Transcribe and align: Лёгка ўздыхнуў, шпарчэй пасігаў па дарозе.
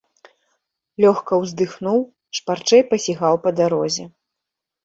Лёгка 1.03 1.33
ўздыхнуў, 1.43 1.99
шпарчэй 2.39 2.83
пасігаў 2.95 3.35
па 3.45 3.49
дарозе. 3.59 4.05